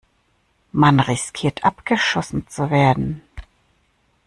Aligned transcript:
Man 0.71 0.99
riskiert, 0.99 1.63
abgeschossen 1.63 2.47
zu 2.47 2.71
werden. 2.71 3.21